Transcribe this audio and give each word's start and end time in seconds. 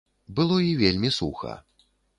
Было 0.39 0.57
і 0.69 0.73
вельмі 0.81 1.15
суха. 1.21 1.53